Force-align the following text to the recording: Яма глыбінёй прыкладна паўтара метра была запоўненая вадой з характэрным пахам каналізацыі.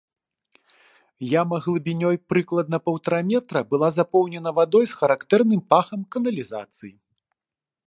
Яма 1.41 1.57
глыбінёй 1.65 2.17
прыкладна 2.33 2.77
паўтара 2.87 3.19
метра 3.31 3.59
была 3.73 3.89
запоўненая 3.99 4.55
вадой 4.63 4.85
з 4.93 4.99
характэрным 5.03 5.61
пахам 5.75 5.99
каналізацыі. 6.17 6.93